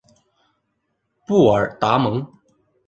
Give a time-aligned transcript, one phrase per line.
[1.27, 2.25] 布尔达蒙。